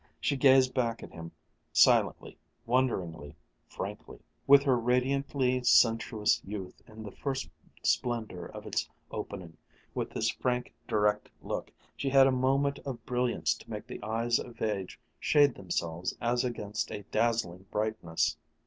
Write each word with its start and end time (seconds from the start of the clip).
She 0.19 0.35
gazed 0.35 0.73
back 0.73 1.03
at 1.03 1.11
him 1.11 1.31
silently, 1.71 2.35
wonderingly, 2.65 3.35
frankly. 3.67 4.19
With 4.47 4.63
her 4.63 4.75
radiantly 4.75 5.63
sensuous 5.63 6.41
youth 6.43 6.81
in 6.87 7.03
the 7.03 7.11
first 7.11 7.51
splendor 7.83 8.47
of 8.47 8.65
its 8.65 8.89
opening, 9.11 9.57
with 9.93 10.09
this 10.09 10.31
frank, 10.31 10.73
direct 10.87 11.29
look, 11.43 11.69
she 11.95 12.09
had 12.09 12.25
a 12.25 12.31
moment 12.31 12.79
of 12.79 13.05
brilliance 13.05 13.53
to 13.53 13.69
make 13.69 13.85
the 13.85 14.01
eyes 14.01 14.39
of 14.39 14.59
age 14.59 14.99
shade 15.19 15.53
themselves 15.53 16.17
as 16.19 16.43
against 16.43 16.89
a 16.89 17.03
dazzling 17.11 17.67
brightness. 17.69 18.37